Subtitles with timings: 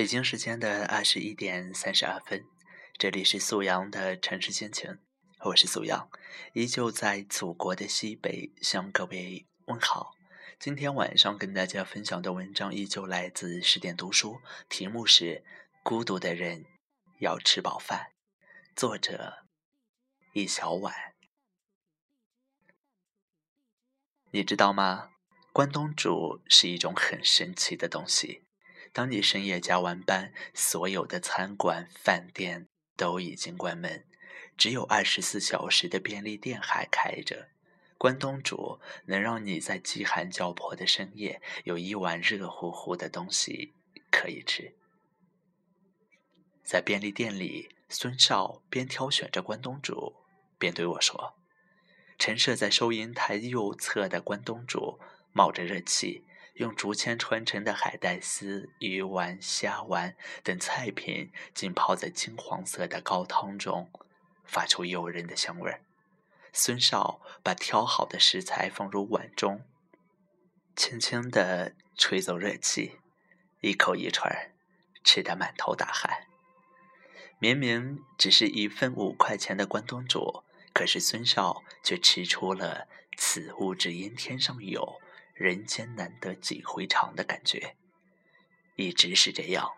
[0.00, 2.46] 北京时间的二十一点三十二分，
[2.96, 4.98] 这里是素阳的城市心情，
[5.40, 6.10] 我是素阳，
[6.54, 10.14] 依旧在祖国的西北向各位问好。
[10.58, 14.40] 今天晚上跟大家分享的文章依旧来自十点读书，
[14.70, 15.24] 题目是
[15.82, 16.64] 《孤独的人
[17.18, 18.12] 要吃饱饭》，
[18.74, 19.44] 作者
[20.32, 20.94] 一小碗。
[24.30, 25.10] 你知道吗？
[25.52, 28.44] 关东煮是一种很神奇的东西。
[28.92, 34.04] 当你深夜加完班，所有的餐馆、饭店都已经关门，
[34.56, 37.48] 只有二十四小时的便利店还开着。
[37.96, 43.74] 关东煮能让你在饥寒交迫的深夜有一碗热乎乎的东西
[44.10, 44.74] 可以吃。
[46.64, 50.16] 在便利店里，孙少边挑选着关东煮，
[50.58, 51.34] 边对我说
[52.18, 54.98] ：“陈设在收银台右侧的关东煮
[55.32, 56.24] 冒着热气。”
[56.60, 63.90] 用竹签穿成的海带丝、鱼丸、虾丸等菜品浸泡在金黄色的高汤中，
[64.44, 65.80] 发出诱人的香味儿。
[66.52, 69.64] 孙少把挑好的食材放入碗中，
[70.76, 72.98] 轻轻地吹走热气，
[73.62, 74.52] 一口一串，
[75.02, 76.26] 吃得满头大汗。
[77.38, 80.44] 明明只是一份五块钱的关东煮，
[80.74, 85.00] 可是孙少却吃出了“此物只因天上有”。
[85.40, 87.74] 人间难得几回尝的感觉，
[88.76, 89.72] 一直是这样。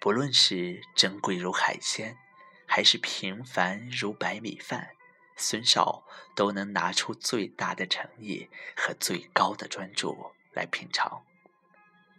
[0.00, 2.18] 不论是珍贵如海鲜，
[2.66, 4.96] 还是平凡如白米饭，
[5.36, 6.04] 孙少
[6.34, 11.22] 都能拿出最大的诚意和最高的专注来品尝。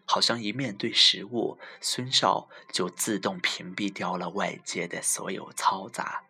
[0.06, 6.24] 好像一面对食物，孙少就自动屏蔽掉了外界的所有嘈杂，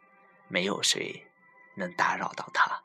[0.47, 1.27] 没有谁
[1.75, 2.81] 能打扰到他。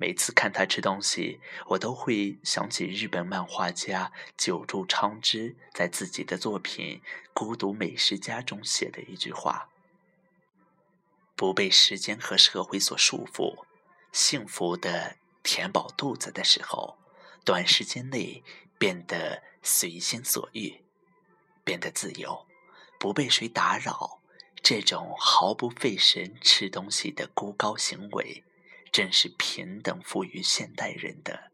[0.00, 7.02] 每次看他吃东西，我都会想起日本漫画家久住昌之在自己的作品
[7.32, 9.68] 《孤独美食家》中写的一句话
[11.34, 13.64] ：“不被时间和社会所束缚，
[14.12, 16.96] 幸福的填饱肚子的时候，
[17.44, 18.44] 短时间内
[18.78, 20.80] 变得随心所欲，
[21.64, 22.46] 变得自由，
[23.00, 24.20] 不被谁打扰。
[24.62, 28.44] 这种毫不费神吃东西的孤高行为。”
[28.98, 31.52] 正是平等赋予现代人的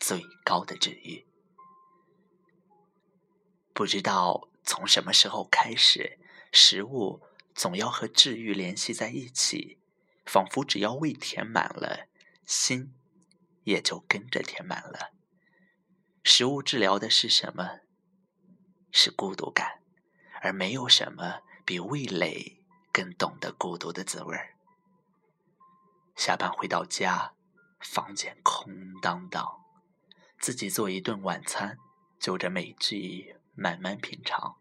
[0.00, 1.26] 最高的治愈。
[3.74, 6.18] 不知道从什么时候开始，
[6.50, 7.22] 食物
[7.54, 9.78] 总要和治愈联系在一起，
[10.24, 12.08] 仿佛只要胃填满了，
[12.46, 12.94] 心
[13.64, 15.12] 也就跟着填满了。
[16.24, 17.80] 食物治疗的是什么？
[18.90, 19.82] 是孤独感，
[20.40, 24.54] 而没有什么比味蕾更懂得孤独的滋味儿。
[26.18, 27.32] 下班回到家，
[27.78, 29.64] 房间空荡荡，
[30.40, 31.78] 自己做一顿晚餐，
[32.18, 34.56] 就着美剧慢慢品尝。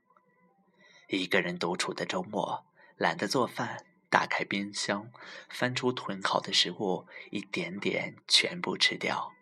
[1.09, 2.63] 一个人独处的周末，
[2.95, 5.11] 懒得做饭，打开冰箱，
[5.49, 9.33] 翻出囤好的食物，一点点全部吃掉。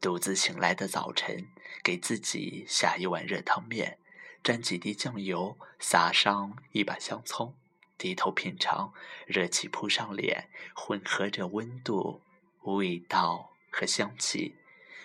[0.00, 1.48] 独自醒来的早晨，
[1.82, 3.98] 给自己下一碗热汤面，
[4.44, 7.56] 沾几滴酱油，撒上一把香葱。
[7.98, 8.92] 低头品尝，
[9.26, 12.22] 热气扑上脸，混合着温度、
[12.62, 14.56] 味道和香气，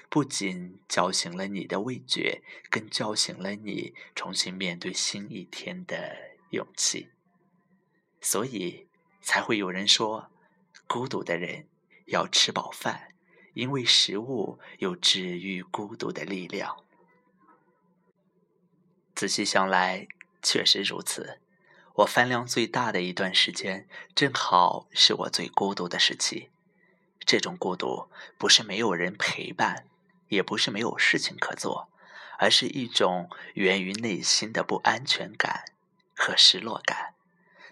[0.10, 7.10] 不仅叫醒了你的味觉，更叫醒了你重新面对新一天的勇气。
[8.20, 8.88] 所以，
[9.22, 10.30] 才会有人说，
[10.86, 11.68] 孤独的人
[12.08, 13.16] 要吃饱饭，
[13.54, 16.84] 因为食物有治愈孤独的力量。
[19.16, 20.08] 仔细想来，
[20.42, 21.40] 确实如此。
[22.02, 26.50] 我饭量最大的一段时间，正好是我最孤独的时期。
[27.26, 28.08] 这种孤独
[28.38, 29.86] 不是没有人陪伴，
[30.30, 31.90] 也不是没有事情可做，
[32.40, 35.66] 而是一种源于内心的不安全感
[36.16, 37.14] 和失落感。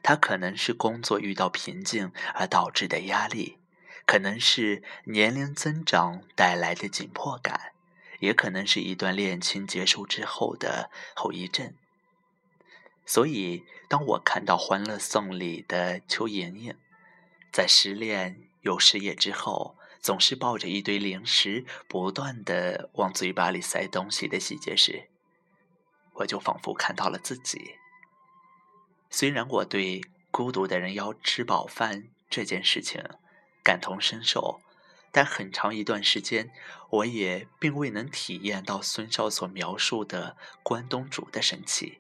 [0.03, 3.58] 它可能是工作遇到瓶颈而导致的压力，
[4.05, 7.72] 可能是年龄增长带来的紧迫感，
[8.20, 11.73] 也可能是一段恋情结束之后的后遗症。
[13.09, 16.76] 所以，当我看到《欢乐颂》里的邱莹莹，
[17.52, 25.09] 在失恋又失业之后，总是抱着一堆零食，不断的往嘴巴里塞东西的细节时，
[26.17, 27.78] 我就仿佛看到了自己。
[29.09, 33.03] 虽然我对孤独的人要吃饱饭这件事情
[33.64, 34.61] 感同身受，
[35.11, 36.52] 但很长一段时间，
[36.91, 41.97] 我也并未能体验到孙少所描述的关东煮的神奇。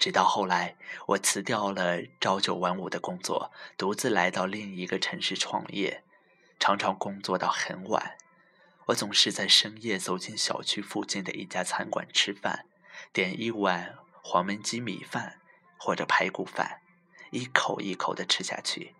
[0.00, 0.76] 直到后来，
[1.08, 6.02] 我辞掉了朝九晚五的工作，独自来到另一个城市创业，
[6.58, 8.16] 常常工作到很晚。
[8.86, 12.64] 我总是在深夜走进小区附近的一家餐馆吃饭，
[13.12, 15.38] 点一碗黄焖鸡米饭
[15.78, 16.80] 或者排骨饭，
[17.30, 18.94] 一口一口的吃下去。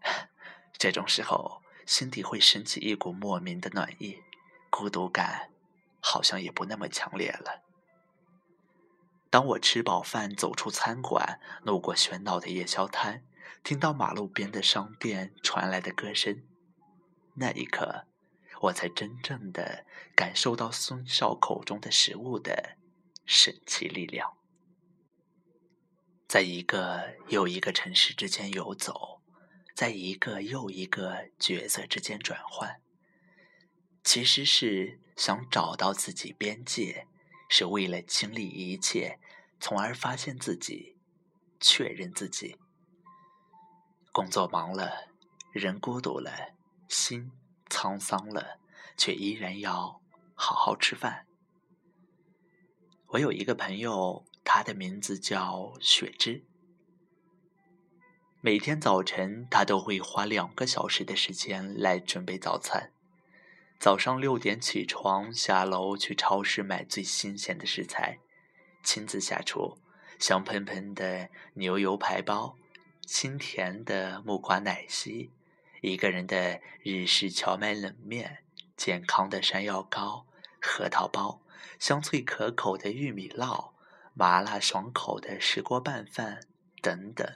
[0.78, 4.22] 这种时候，心底会升起一股莫名的暖意，
[4.70, 5.50] 孤独感
[6.00, 7.63] 好像也不那么强烈了。
[9.34, 13.24] 当我吃饱饭走出餐馆，路过喧闹的夜宵摊，
[13.64, 16.44] 听到马路边的商店传来的歌声，
[17.34, 18.06] 那一刻，
[18.60, 22.76] 我才真正的感受到孙少口中的食物的
[23.26, 24.36] 神奇力量。
[26.28, 29.20] 在一个又一个城市之间游走，
[29.74, 32.80] 在一个又一个角色之间转换，
[34.04, 37.08] 其实是想找到自己边界。
[37.46, 39.20] 是为了经历一切，
[39.60, 40.96] 从而发现自己，
[41.60, 42.56] 确认自己。
[44.12, 45.08] 工作忙了，
[45.52, 46.30] 人孤独了，
[46.88, 47.32] 心
[47.68, 48.58] 沧桑了，
[48.96, 50.00] 却依然要
[50.34, 51.26] 好好吃饭。
[53.08, 56.44] 我有一个朋友，他的名字叫雪芝。
[58.40, 62.92] 每天早晨，他都会花两个小时的时间来准备早餐。
[63.80, 68.18] 早上六点起床，下楼去超市买最新鲜的食材，
[68.84, 69.78] 亲自下厨，
[70.18, 72.56] 香喷喷的牛油排包，
[73.04, 75.30] 清甜的木瓜奶昔，
[75.80, 78.44] 一个人的日式荞麦冷面，
[78.76, 80.26] 健康的山药糕、
[80.60, 81.40] 核桃包，
[81.78, 83.70] 香脆可口的玉米烙，
[84.12, 86.42] 麻辣爽口的石锅拌饭
[86.80, 87.26] 等等。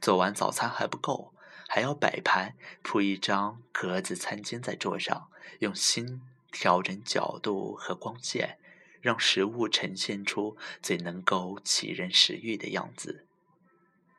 [0.00, 1.34] 做完早餐还不够。
[1.70, 5.28] 还要摆盘，铺一张格子餐巾在桌上，
[5.58, 8.56] 用心调整角度和光线，
[9.00, 13.26] 让食物呈现出最能够启人食欲的样子。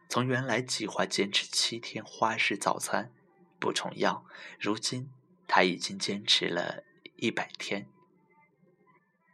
[0.08, 3.12] 从原来计划坚持七天花式早餐
[3.60, 4.26] 不重样，
[4.60, 5.12] 如今
[5.48, 6.84] 他已经坚持了
[7.16, 7.88] 一百天。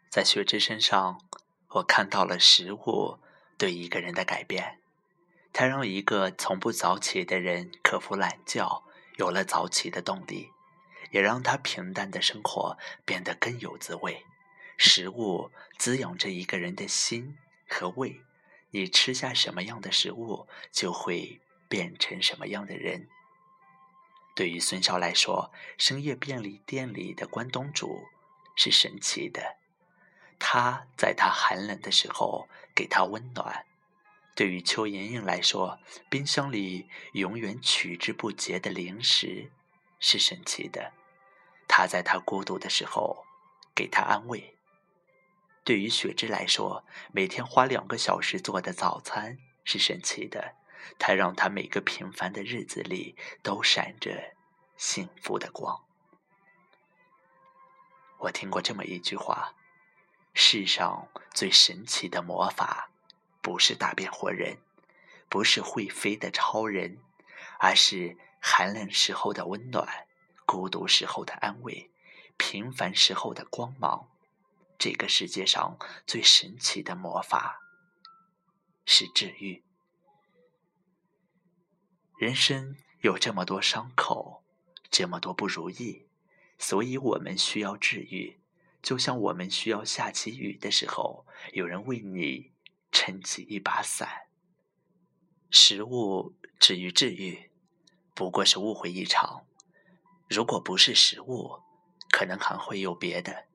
[0.10, 1.22] 在雪芝身上，
[1.70, 3.20] 我看到了食物
[3.58, 4.80] 对一个人的改变。
[5.54, 8.84] 它让一个从不早起的人克服懒觉，
[9.16, 10.52] 有了早起的动力，
[11.12, 14.26] 也让他平淡的生活变得更有滋味。
[14.78, 17.38] 食物滋养着一个人的心
[17.68, 18.22] 和胃，
[18.72, 23.08] 你吃下什么样的食物，就会变成什么样的人。
[24.36, 28.06] 对于孙少来说，深夜便利店里的关东煮
[28.56, 29.56] 是神奇的，
[30.38, 33.66] 他在他寒冷的时候给他温暖。
[34.36, 35.80] 对于邱莹莹来说，
[36.10, 39.50] 冰箱里永远取之不竭的零食
[40.02, 40.92] 是神奇的。
[41.68, 43.26] 他在她孤独的时候
[43.74, 44.55] 给她安慰。
[45.66, 50.56] 对于雪芝来说，每天花两个小时做的早餐是神奇的。
[51.00, 54.36] 它让她每个平凡的日子里都闪着
[54.78, 55.84] 幸福的光。
[58.20, 59.56] 我听过这么一句话：
[60.36, 62.92] 世上最神奇的魔法。
[63.42, 64.58] 不是大变活人，
[65.30, 66.98] 不是会飞的超人，
[67.60, 70.08] 而是寒冷时候的温暖，
[70.48, 71.92] 孤独时候的安慰，
[72.38, 74.08] 平凡时候的光芒。
[74.78, 77.60] 这个世界上最神奇的魔法
[78.86, 79.64] 是治愈。
[82.18, 84.44] 人生有这么多伤口，
[84.90, 86.08] 这么多不如意，
[86.58, 88.40] 所以我们需要治愈。
[88.82, 92.54] 就像我们需要下起雨的时候，有人为你。
[92.92, 94.30] 撑起一把伞，
[95.50, 97.52] 食物至于治愈，
[98.14, 99.46] 不过是误会一场。
[100.30, 101.60] 如果不是食物，
[102.10, 103.48] 可能还会有别的。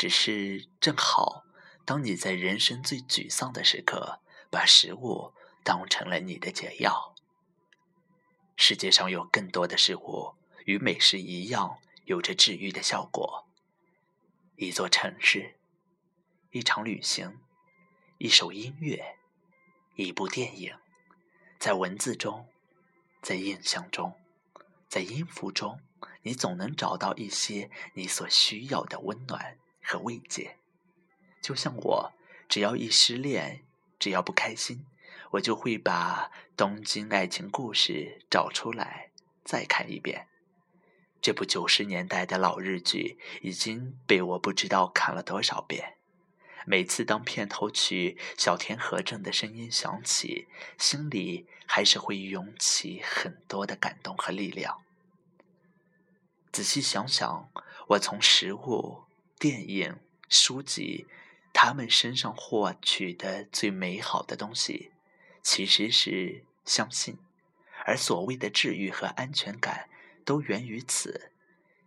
[0.00, 1.44] 只是正好，
[1.84, 7.14] 当你在人生最沮丧的时刻，把食物当成了你的解药。
[8.56, 11.76] 世界上有更多的事物与美食一样，
[12.06, 13.46] 有着治愈的效果。
[14.56, 15.58] 一座城市，
[16.50, 17.38] 一场旅行。
[18.16, 19.18] 一首音乐，
[19.96, 20.74] 一部电影，
[21.58, 22.48] 在文字中，
[23.20, 24.18] 在印象中，
[24.88, 25.82] 在音符中，
[26.22, 29.58] 你总能找到一些你所需要的温暖
[29.90, 30.56] 和慰藉。
[31.42, 32.12] 就像我，
[32.48, 33.64] 只要一失恋，
[33.98, 34.86] 只要不开心，
[35.32, 39.10] 我就会把《东京爱情故事》找出来
[39.42, 40.28] 再看一遍。
[41.20, 45.96] 这部九十年代的老日剧已经被我不知道看了多少遍。
[46.66, 50.46] 每次当片头曲小田和正的声音响起，
[50.78, 54.82] 心里还是会涌起很多的感动和力量。
[56.52, 57.50] 仔细想想，
[57.88, 59.04] 我从食物、
[59.40, 59.96] 电影、
[60.28, 61.06] 书籍，
[61.54, 64.90] 他们身上获取的最美好的东西，
[65.42, 67.16] 其实是相信，
[67.86, 69.88] 而所谓的治愈和安全感，
[70.26, 71.32] 都源于此。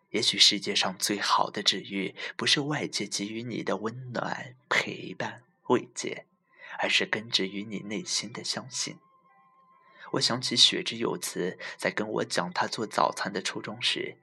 [0.10, 6.26] 也许世界上最好的治愈，不是外界给予你的温暖、陪伴、慰藉，
[6.80, 8.98] 而是根植于你内心的相信。
[10.14, 14.18] 我想起雪之有词在跟我讲他做早餐的初衷时，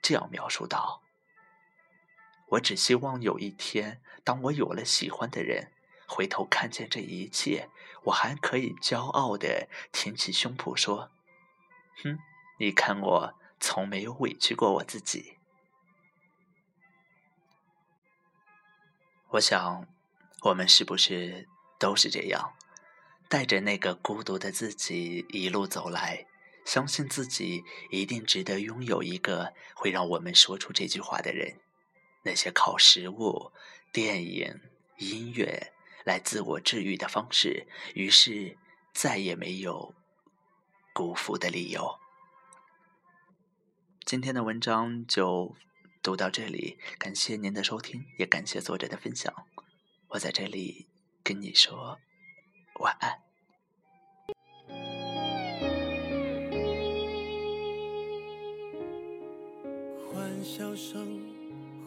[0.00, 1.02] 这样描述道
[2.50, 5.72] ：“我只希望有一天，当我有了喜欢的人，
[6.06, 7.68] 回头看见这一切，
[8.04, 11.10] 我还可以骄傲地挺起胸脯说
[12.04, 12.18] ：‘哼，
[12.58, 15.38] 你看我从没有委屈过我自己。’”
[19.30, 19.88] 我想，
[20.42, 21.48] 我们是不是
[21.78, 22.52] 都是这样？
[23.28, 26.26] 带着那个孤独的自己一路走来，
[26.64, 31.58] 相信自己一定值得拥有一个会让我们说出这句话的人。
[32.26, 33.52] 那些靠食物、
[33.92, 34.60] 电影、
[34.98, 35.72] 音乐
[36.04, 38.58] 来自我治愈的方式，于是
[38.92, 39.94] 再也没有
[40.92, 42.00] 辜负的理由。
[44.04, 45.54] 今天的文章就
[46.02, 49.32] 读到这里，感谢您的收听，也感谢作者的分享。
[50.08, 50.88] 我在这里
[51.22, 52.00] 跟你说。
[52.80, 53.22] 晚安。
[60.12, 61.25] 欢笑声、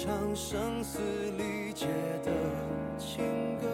[0.00, 1.00] 唱声嘶
[1.36, 1.88] 力竭
[2.24, 2.30] 的
[2.96, 3.66] 情歌。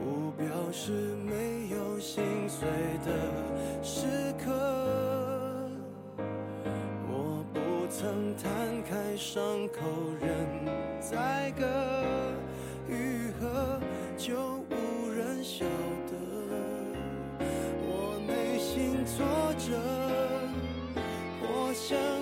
[0.00, 0.90] 不表示
[1.24, 2.68] 没有心碎
[3.06, 3.12] 的
[3.80, 4.50] 时刻，
[7.08, 9.78] 我不曾摊开伤口
[10.20, 10.28] 任
[11.00, 11.64] 宰割，
[12.88, 13.78] 愈合
[14.18, 14.34] 就
[14.70, 15.64] 无人晓
[16.10, 16.12] 得。
[17.86, 19.24] 我内心挫
[19.56, 19.78] 折，
[21.40, 22.21] 我像个孤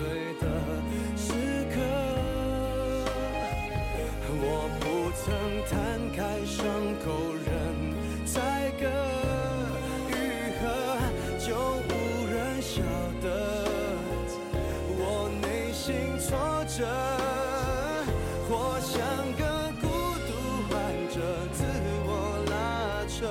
[0.00, 0.08] 醉
[0.40, 0.46] 的
[1.14, 1.28] 时
[1.74, 1.76] 刻。
[4.42, 4.44] 我
[4.80, 4.82] 不
[5.20, 5.28] 曾
[5.68, 5.70] 摊
[6.16, 6.56] 开伤
[7.04, 7.06] 口
[7.44, 7.46] 任
[8.24, 8.40] 宰
[8.80, 8.82] 割，
[10.08, 10.10] 愈
[10.56, 10.62] 合
[11.38, 11.44] 就
[11.84, 11.92] 无
[12.32, 12.80] 人晓
[13.20, 13.26] 得。
[14.96, 16.28] 我内心挫
[16.64, 16.78] 折，
[18.48, 18.96] 或像
[19.36, 19.42] 个
[19.82, 19.84] 孤
[20.26, 20.28] 独
[20.70, 20.72] 患
[21.10, 21.20] 者，
[21.52, 21.58] 自
[22.06, 22.08] 我
[22.48, 22.52] 拉
[23.06, 23.28] 扯。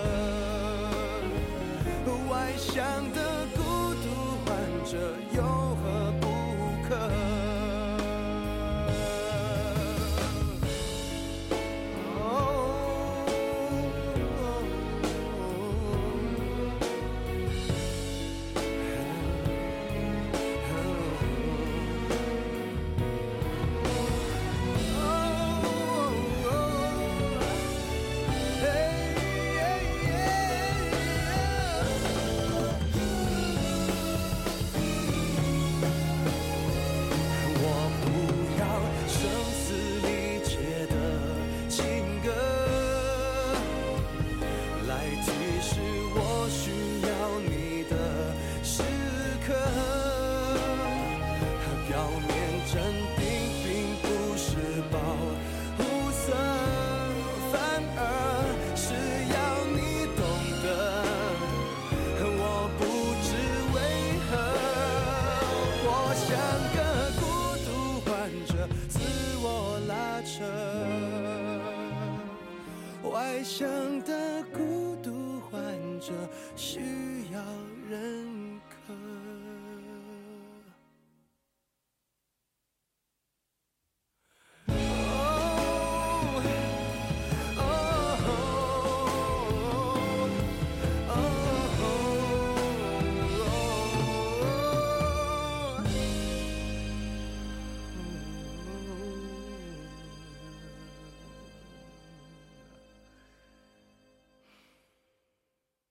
[2.29, 3.08] 外向